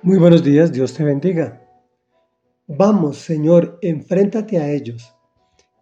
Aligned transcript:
Muy 0.00 0.16
buenos 0.16 0.44
días, 0.44 0.72
Dios 0.72 0.94
te 0.94 1.02
bendiga. 1.02 1.60
Vamos, 2.68 3.18
Señor, 3.18 3.80
enfréntate 3.82 4.58
a 4.58 4.70
ellos. 4.70 5.12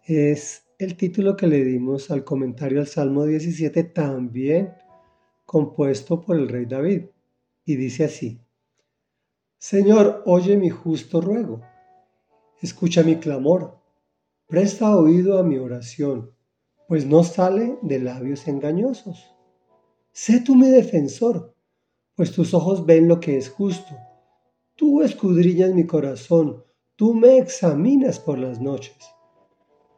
Es 0.05 0.63
el 0.79 0.97
título 0.97 1.37
que 1.37 1.45
le 1.45 1.63
dimos 1.63 2.09
al 2.09 2.23
comentario 2.23 2.79
al 2.79 2.87
Salmo 2.87 3.25
17, 3.25 3.83
también 3.83 4.73
compuesto 5.45 6.19
por 6.19 6.35
el 6.35 6.49
rey 6.49 6.65
David. 6.65 7.03
Y 7.63 7.75
dice 7.75 8.05
así, 8.05 8.41
Señor, 9.59 10.23
oye 10.25 10.57
mi 10.57 10.71
justo 10.71 11.21
ruego, 11.21 11.61
escucha 12.59 13.03
mi 13.03 13.17
clamor, 13.17 13.77
presta 14.47 14.97
oído 14.97 15.37
a 15.37 15.43
mi 15.43 15.59
oración, 15.59 16.31
pues 16.87 17.05
no 17.05 17.23
sale 17.23 17.77
de 17.83 17.99
labios 17.99 18.47
engañosos. 18.47 19.31
Sé 20.11 20.39
tú 20.39 20.55
mi 20.55 20.69
defensor, 20.69 21.53
pues 22.15 22.31
tus 22.31 22.55
ojos 22.55 22.83
ven 22.83 23.07
lo 23.07 23.19
que 23.19 23.37
es 23.37 23.51
justo 23.51 23.95
Tú 24.77 25.01
escudriñas 25.01 25.73
mi 25.73 25.87
corazón, 25.87 26.63
tú 26.95 27.15
me 27.15 27.39
examinas 27.39 28.19
por 28.19 28.37
las 28.37 28.61
noches. 28.61 28.95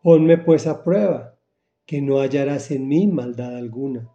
Ponme 0.01 0.37
pues 0.37 0.67
a 0.67 0.85
prueba, 0.85 1.37
que 1.85 2.01
no 2.01 2.19
hallarás 2.19 2.71
en 2.71 2.87
mí 2.87 3.05
maldad 3.05 3.57
alguna. 3.57 4.09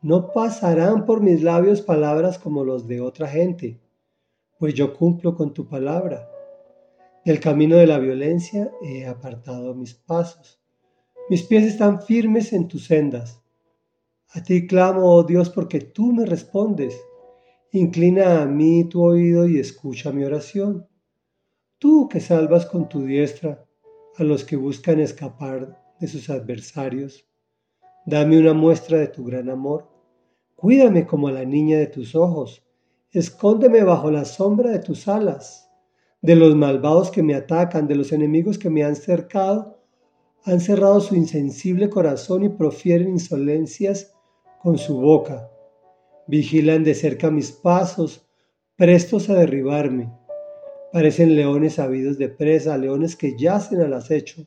No 0.00 0.32
pasarán 0.32 1.04
por 1.04 1.20
mis 1.20 1.42
labios 1.42 1.82
palabras 1.82 2.38
como 2.38 2.64
los 2.64 2.86
de 2.86 3.02
otra 3.02 3.28
gente, 3.28 3.82
pues 4.58 4.72
yo 4.72 4.94
cumplo 4.94 5.36
con 5.36 5.52
tu 5.52 5.68
palabra. 5.68 6.26
Del 7.26 7.38
camino 7.38 7.76
de 7.76 7.86
la 7.86 7.98
violencia 7.98 8.72
he 8.82 9.06
apartado 9.06 9.74
mis 9.74 9.92
pasos. 9.92 10.58
Mis 11.28 11.42
pies 11.42 11.64
están 11.64 12.00
firmes 12.00 12.54
en 12.54 12.66
tus 12.66 12.86
sendas. 12.86 13.42
A 14.30 14.42
ti 14.42 14.66
clamo, 14.66 15.14
oh 15.14 15.22
Dios, 15.22 15.50
porque 15.50 15.80
tú 15.80 16.14
me 16.14 16.24
respondes. 16.24 16.98
Inclina 17.74 18.42
a 18.42 18.46
mí 18.46 18.84
tu 18.84 19.02
oído 19.02 19.48
y 19.48 19.58
escucha 19.58 20.12
mi 20.12 20.24
oración. 20.24 20.86
Tú 21.78 22.06
que 22.06 22.20
salvas 22.20 22.66
con 22.66 22.86
tu 22.86 23.02
diestra 23.06 23.64
a 24.18 24.24
los 24.24 24.44
que 24.44 24.56
buscan 24.56 25.00
escapar 25.00 25.82
de 25.98 26.06
sus 26.06 26.28
adversarios, 26.28 27.26
dame 28.04 28.38
una 28.38 28.52
muestra 28.52 28.98
de 28.98 29.06
tu 29.06 29.24
gran 29.24 29.48
amor. 29.48 29.88
Cuídame 30.54 31.06
como 31.06 31.28
a 31.28 31.32
la 31.32 31.46
niña 31.46 31.78
de 31.78 31.86
tus 31.86 32.14
ojos. 32.14 32.62
Escóndeme 33.10 33.82
bajo 33.84 34.10
la 34.10 34.26
sombra 34.26 34.70
de 34.70 34.80
tus 34.80 35.08
alas. 35.08 35.70
De 36.20 36.36
los 36.36 36.54
malvados 36.54 37.10
que 37.10 37.22
me 37.22 37.34
atacan, 37.34 37.88
de 37.88 37.94
los 37.94 38.12
enemigos 38.12 38.58
que 38.58 38.68
me 38.68 38.84
han 38.84 38.96
cercado, 38.96 39.82
han 40.44 40.60
cerrado 40.60 41.00
su 41.00 41.14
insensible 41.16 41.88
corazón 41.88 42.44
y 42.44 42.50
profieren 42.50 43.08
insolencias 43.08 44.12
con 44.60 44.76
su 44.76 45.00
boca 45.00 45.51
Vigilan 46.32 46.82
de 46.82 46.94
cerca 46.94 47.30
mis 47.30 47.52
pasos, 47.52 48.24
prestos 48.74 49.28
a 49.28 49.34
derribarme. 49.34 50.10
Parecen 50.90 51.36
leones 51.36 51.78
habidos 51.78 52.16
de 52.16 52.30
presa, 52.30 52.78
leones 52.78 53.16
que 53.16 53.36
yacen 53.36 53.82
al 53.82 53.92
acecho. 53.92 54.46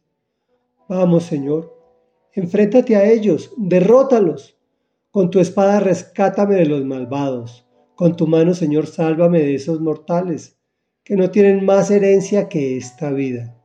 Vamos, 0.89 1.25
Señor, 1.25 1.77
enfréntate 2.33 2.95
a 2.95 3.07
ellos, 3.07 3.53
derrótalos. 3.55 4.57
Con 5.11 5.29
tu 5.29 5.39
espada 5.39 5.79
rescátame 5.79 6.55
de 6.55 6.65
los 6.65 6.83
malvados. 6.83 7.67
Con 7.93 8.15
tu 8.15 8.25
mano, 8.25 8.55
Señor, 8.55 8.87
sálvame 8.87 9.41
de 9.41 9.53
esos 9.53 9.79
mortales 9.79 10.57
que 11.03 11.15
no 11.15 11.29
tienen 11.29 11.63
más 11.63 11.91
herencia 11.91 12.49
que 12.49 12.77
esta 12.77 13.11
vida. 13.11 13.55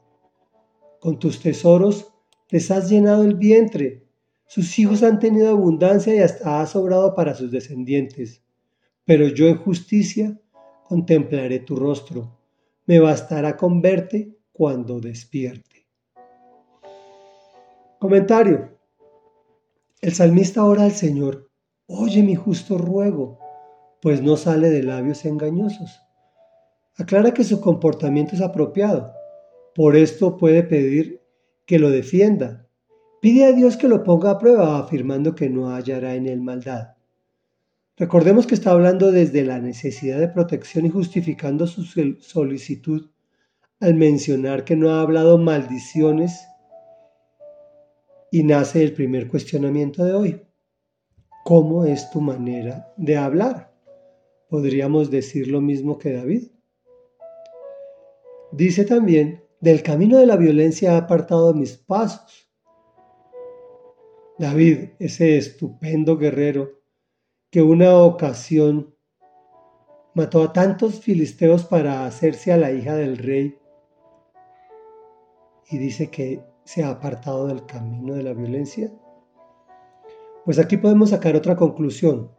Con 1.00 1.18
tus 1.18 1.40
tesoros 1.40 2.12
les 2.50 2.70
has 2.70 2.90
llenado 2.90 3.24
el 3.24 3.36
vientre 3.36 4.09
sus 4.50 4.80
hijos 4.80 5.04
han 5.04 5.20
tenido 5.20 5.48
abundancia 5.48 6.12
y 6.12 6.18
hasta 6.18 6.60
ha 6.60 6.66
sobrado 6.66 7.14
para 7.14 7.36
sus 7.36 7.52
descendientes. 7.52 8.42
Pero 9.04 9.28
yo 9.28 9.46
en 9.46 9.56
justicia 9.56 10.40
contemplaré 10.82 11.60
tu 11.60 11.76
rostro. 11.76 12.36
Me 12.84 12.98
bastará 12.98 13.56
con 13.56 13.80
verte 13.80 14.36
cuando 14.52 14.98
despierte. 14.98 15.86
Comentario. 18.00 18.76
El 20.00 20.14
salmista 20.14 20.64
ora 20.64 20.82
al 20.82 20.92
Señor, 20.94 21.48
oye 21.86 22.24
mi 22.24 22.34
justo 22.34 22.76
ruego, 22.76 23.38
pues 24.02 24.20
no 24.20 24.36
sale 24.36 24.68
de 24.68 24.82
labios 24.82 25.24
engañosos. 25.26 26.00
Aclara 26.96 27.32
que 27.32 27.44
su 27.44 27.60
comportamiento 27.60 28.34
es 28.34 28.40
apropiado. 28.40 29.12
Por 29.76 29.94
esto 29.96 30.36
puede 30.36 30.64
pedir 30.64 31.22
que 31.66 31.78
lo 31.78 31.88
defienda, 31.88 32.66
Pide 33.20 33.44
a 33.44 33.52
Dios 33.52 33.76
que 33.76 33.86
lo 33.86 34.02
ponga 34.02 34.30
a 34.30 34.38
prueba, 34.38 34.78
afirmando 34.78 35.34
que 35.34 35.50
no 35.50 35.74
hallará 35.74 36.14
en 36.14 36.26
él 36.26 36.40
maldad. 36.40 36.94
Recordemos 37.98 38.46
que 38.46 38.54
está 38.54 38.70
hablando 38.70 39.12
desde 39.12 39.44
la 39.44 39.58
necesidad 39.58 40.18
de 40.18 40.28
protección 40.28 40.86
y 40.86 40.88
justificando 40.88 41.66
su 41.66 41.84
solicitud 41.84 43.10
al 43.78 43.94
mencionar 43.94 44.64
que 44.64 44.74
no 44.74 44.88
ha 44.90 45.02
hablado 45.02 45.36
maldiciones 45.36 46.46
y 48.30 48.42
nace 48.42 48.82
el 48.82 48.94
primer 48.94 49.28
cuestionamiento 49.28 50.02
de 50.02 50.14
hoy. 50.14 50.42
¿Cómo 51.44 51.84
es 51.84 52.10
tu 52.10 52.22
manera 52.22 52.90
de 52.96 53.18
hablar? 53.18 53.74
Podríamos 54.48 55.10
decir 55.10 55.48
lo 55.48 55.60
mismo 55.60 55.98
que 55.98 56.14
David. 56.14 56.44
Dice 58.50 58.86
también, 58.86 59.44
del 59.60 59.82
camino 59.82 60.16
de 60.16 60.26
la 60.26 60.36
violencia 60.36 60.94
ha 60.94 60.98
apartado 60.98 61.52
mis 61.52 61.76
pasos 61.76 62.49
David, 64.40 64.92
ese 64.98 65.36
estupendo 65.36 66.16
guerrero 66.16 66.80
que 67.50 67.60
una 67.60 67.94
ocasión 67.98 68.96
mató 70.14 70.42
a 70.42 70.54
tantos 70.54 71.00
filisteos 71.00 71.66
para 71.66 72.06
hacerse 72.06 72.50
a 72.50 72.56
la 72.56 72.72
hija 72.72 72.96
del 72.96 73.18
rey 73.18 73.58
y 75.68 75.76
dice 75.76 76.10
que 76.10 76.42
se 76.64 76.82
ha 76.82 76.88
apartado 76.88 77.48
del 77.48 77.66
camino 77.66 78.14
de 78.14 78.22
la 78.22 78.32
violencia? 78.32 78.90
Pues 80.46 80.58
aquí 80.58 80.78
podemos 80.78 81.10
sacar 81.10 81.36
otra 81.36 81.54
conclusión. 81.54 82.30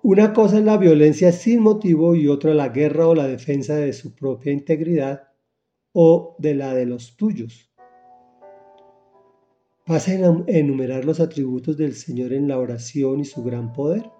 Una 0.00 0.32
cosa 0.32 0.58
es 0.58 0.64
la 0.64 0.76
violencia 0.76 1.32
sin 1.32 1.60
motivo 1.60 2.14
y 2.14 2.28
otra 2.28 2.54
la 2.54 2.68
guerra 2.68 3.08
o 3.08 3.16
la 3.16 3.26
defensa 3.26 3.74
de 3.74 3.92
su 3.92 4.14
propia 4.14 4.52
integridad 4.52 5.24
o 5.92 6.36
de 6.38 6.54
la 6.54 6.72
de 6.72 6.86
los 6.86 7.16
tuyos. 7.16 7.73
Pasa 9.86 10.12
a 10.12 10.44
enumerar 10.46 11.04
los 11.04 11.20
atributos 11.20 11.76
del 11.76 11.94
Señor 11.94 12.32
en 12.32 12.48
la 12.48 12.58
oración 12.58 13.20
y 13.20 13.26
su 13.26 13.44
gran 13.44 13.74
poder, 13.74 14.10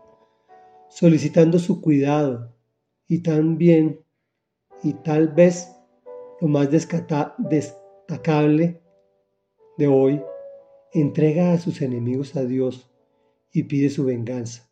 solicitando 0.90 1.58
su 1.58 1.80
cuidado 1.80 2.54
y 3.08 3.22
también, 3.22 4.04
y 4.82 4.92
tal 4.92 5.28
vez 5.28 5.74
lo 6.42 6.48
más 6.48 6.70
destacable 6.70 8.82
de 9.78 9.86
hoy, 9.86 10.20
entrega 10.92 11.54
a 11.54 11.58
sus 11.58 11.80
enemigos 11.80 12.36
a 12.36 12.44
Dios 12.44 12.90
y 13.50 13.62
pide 13.62 13.88
su 13.88 14.04
venganza. 14.04 14.70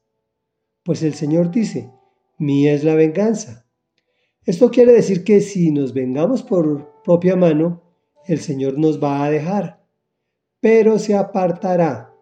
Pues 0.83 1.03
el 1.03 1.15
Señor 1.15 1.51
dice, 1.51 1.91
mía 2.37 2.75
es 2.75 2.85
la 2.85 2.95
venganza. 2.95 3.67
Esto 4.45 4.71
quiere 4.71 4.93
decir 4.93 5.25
que 5.25 5.41
si 5.41 5.71
nos 5.71 5.95
vengamos 5.95 6.43
por 6.43 7.01
propia 7.03 7.35
mano, 7.35 7.83
el 8.27 8.41
Señor 8.41 8.79
nos 8.79 9.03
va 9.03 9.25
a 9.25 9.31
dejar 9.31 9.82
pero 10.63 11.01
se 11.01 11.17
apartará. 11.17 12.15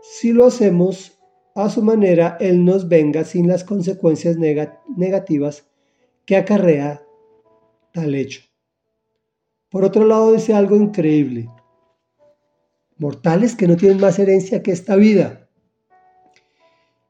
Si 0.00 0.32
lo 0.32 0.46
hacemos 0.46 1.18
a 1.56 1.68
su 1.68 1.82
manera, 1.82 2.36
Él 2.38 2.64
nos 2.64 2.88
venga 2.88 3.24
sin 3.24 3.48
las 3.48 3.64
consecuencias 3.64 4.36
negativas 4.38 5.68
que 6.24 6.36
acarrea 6.36 7.02
tal 7.92 8.14
hecho. 8.14 8.42
Por 9.70 9.84
otro 9.84 10.04
lado, 10.04 10.32
dice 10.32 10.54
algo 10.54 10.76
increíble. 10.76 11.50
Mortales 12.96 13.56
que 13.56 13.66
no 13.66 13.76
tienen 13.76 14.00
más 14.00 14.20
herencia 14.20 14.62
que 14.62 14.70
esta 14.70 14.94
vida 14.94 15.48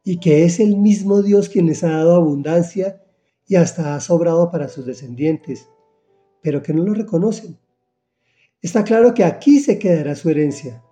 y 0.02 0.18
que 0.18 0.44
es 0.44 0.60
el 0.60 0.78
mismo 0.78 1.20
Dios 1.20 1.50
quien 1.50 1.66
les 1.66 1.84
ha 1.84 1.90
dado 1.90 2.16
abundancia 2.16 3.02
y 3.46 3.56
hasta 3.56 3.94
ha 3.94 4.00
sobrado 4.00 4.50
para 4.50 4.68
sus 4.68 4.86
descendientes, 4.86 5.68
pero 6.40 6.62
que 6.62 6.72
no 6.72 6.84
lo 6.84 6.94
reconocen. 6.94 7.58
Está 8.60 8.82
claro 8.82 9.14
que 9.14 9.22
aquí 9.24 9.60
se 9.60 9.78
quedará 9.78 10.16
su 10.16 10.30
herencia. 10.30 10.82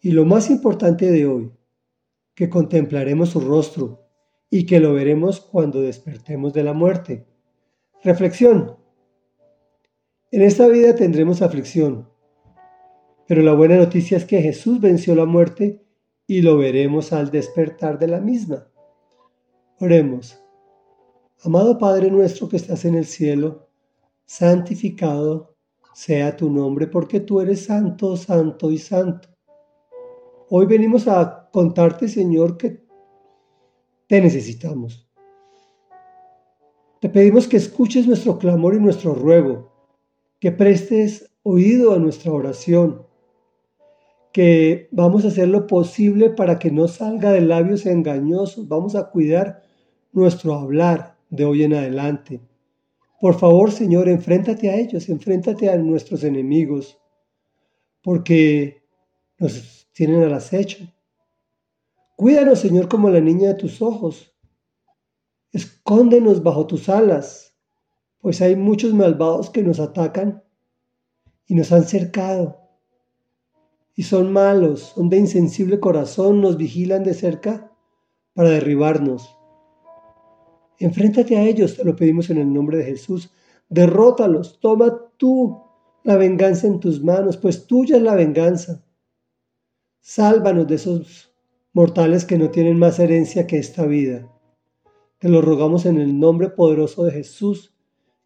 Y 0.00 0.10
lo 0.10 0.24
más 0.24 0.50
importante 0.50 1.10
de 1.10 1.26
hoy, 1.26 1.52
que 2.34 2.48
contemplaremos 2.48 3.30
su 3.30 3.40
rostro 3.40 4.08
y 4.50 4.66
que 4.66 4.80
lo 4.80 4.92
veremos 4.92 5.40
cuando 5.40 5.80
despertemos 5.80 6.52
de 6.52 6.64
la 6.64 6.72
muerte. 6.72 7.26
Reflexión. 8.02 8.76
En 10.32 10.42
esta 10.42 10.66
vida 10.66 10.96
tendremos 10.96 11.42
aflicción, 11.42 12.08
pero 13.28 13.42
la 13.42 13.52
buena 13.52 13.76
noticia 13.76 14.16
es 14.16 14.24
que 14.24 14.42
Jesús 14.42 14.80
venció 14.80 15.14
la 15.14 15.26
muerte 15.26 15.80
y 16.26 16.42
lo 16.42 16.58
veremos 16.58 17.12
al 17.12 17.30
despertar 17.30 17.98
de 18.00 18.08
la 18.08 18.20
misma. 18.20 18.68
Oremos. 19.78 20.40
Amado 21.44 21.78
Padre 21.78 22.10
nuestro 22.10 22.48
que 22.48 22.56
estás 22.56 22.84
en 22.84 22.96
el 22.96 23.06
cielo, 23.06 23.68
santificado 24.24 25.53
sea 25.94 26.36
tu 26.36 26.50
nombre, 26.50 26.86
porque 26.86 27.20
tú 27.20 27.40
eres 27.40 27.64
santo, 27.64 28.16
santo 28.16 28.70
y 28.70 28.78
santo. 28.78 29.28
Hoy 30.50 30.66
venimos 30.66 31.08
a 31.08 31.48
contarte, 31.52 32.08
Señor, 32.08 32.58
que 32.58 32.84
te 34.06 34.20
necesitamos. 34.20 35.08
Te 37.00 37.08
pedimos 37.08 37.46
que 37.46 37.56
escuches 37.56 38.06
nuestro 38.06 38.38
clamor 38.38 38.74
y 38.74 38.80
nuestro 38.80 39.14
ruego, 39.14 39.72
que 40.40 40.52
prestes 40.52 41.30
oído 41.42 41.94
a 41.94 41.98
nuestra 41.98 42.32
oración, 42.32 43.06
que 44.32 44.88
vamos 44.90 45.24
a 45.24 45.28
hacer 45.28 45.48
lo 45.48 45.66
posible 45.66 46.30
para 46.30 46.58
que 46.58 46.70
no 46.70 46.88
salga 46.88 47.30
de 47.30 47.42
labios 47.42 47.86
engañosos, 47.86 48.66
vamos 48.66 48.96
a 48.96 49.10
cuidar 49.10 49.62
nuestro 50.12 50.54
hablar 50.54 51.16
de 51.30 51.44
hoy 51.44 51.62
en 51.62 51.74
adelante. 51.74 52.40
Por 53.24 53.38
favor, 53.38 53.72
Señor, 53.72 54.06
enfréntate 54.10 54.68
a 54.68 54.76
ellos, 54.76 55.08
enfréntate 55.08 55.70
a 55.70 55.78
nuestros 55.78 56.24
enemigos, 56.24 57.00
porque 58.02 58.82
nos 59.38 59.88
tienen 59.94 60.22
al 60.24 60.34
acecho. 60.34 60.92
Cuídanos, 62.16 62.58
Señor, 62.58 62.86
como 62.86 63.08
la 63.08 63.20
niña 63.20 63.48
de 63.48 63.54
tus 63.54 63.80
ojos. 63.80 64.36
Escóndenos 65.52 66.42
bajo 66.42 66.66
tus 66.66 66.90
alas, 66.90 67.56
pues 68.18 68.42
hay 68.42 68.56
muchos 68.56 68.92
malvados 68.92 69.48
que 69.48 69.62
nos 69.62 69.80
atacan 69.80 70.44
y 71.46 71.54
nos 71.54 71.72
han 71.72 71.84
cercado. 71.84 72.60
Y 73.94 74.02
son 74.02 74.34
malos, 74.34 74.92
son 74.94 75.08
de 75.08 75.16
insensible 75.16 75.80
corazón, 75.80 76.42
nos 76.42 76.58
vigilan 76.58 77.04
de 77.04 77.14
cerca 77.14 77.72
para 78.34 78.50
derribarnos. 78.50 79.34
Enfréntate 80.78 81.36
a 81.36 81.44
ellos, 81.44 81.76
te 81.76 81.84
lo 81.84 81.94
pedimos 81.94 82.30
en 82.30 82.38
el 82.38 82.52
nombre 82.52 82.78
de 82.78 82.84
Jesús. 82.84 83.30
Derrótalos, 83.68 84.58
toma 84.60 85.00
tú 85.16 85.60
la 86.02 86.16
venganza 86.16 86.66
en 86.66 86.80
tus 86.80 87.02
manos, 87.02 87.36
pues 87.36 87.66
tuya 87.66 87.96
es 87.96 88.02
la 88.02 88.14
venganza. 88.14 88.84
Sálvanos 90.00 90.66
de 90.66 90.74
esos 90.74 91.32
mortales 91.72 92.24
que 92.24 92.38
no 92.38 92.50
tienen 92.50 92.78
más 92.78 92.98
herencia 92.98 93.46
que 93.46 93.58
esta 93.58 93.86
vida. 93.86 94.30
Te 95.18 95.28
lo 95.28 95.40
rogamos 95.40 95.86
en 95.86 96.00
el 96.00 96.18
nombre 96.18 96.50
poderoso 96.50 97.04
de 97.04 97.12
Jesús, 97.12 97.74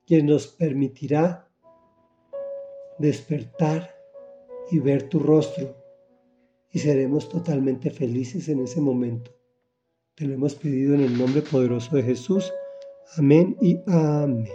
quien 0.07 0.27
nos 0.27 0.49
permitirá 0.49 1.49
despertar 2.99 3.95
y 4.71 4.81
ver 4.81 5.09
tu 5.09 5.21
rostro 5.21 5.77
y 6.73 6.79
seremos 6.81 7.29
totalmente 7.29 7.91
felices 7.91 8.49
en 8.49 8.61
ese 8.61 8.81
momento. 8.81 9.38
Te 10.19 10.27
lo 10.27 10.35
hemos 10.35 10.57
pedido 10.57 10.97
en 10.97 11.03
el 11.03 11.17
nombre 11.17 11.43
poderoso 11.43 11.95
de 11.95 12.03
Jesús. 12.03 12.53
Amén 13.17 13.57
y 13.61 13.79
amén. 13.87 14.49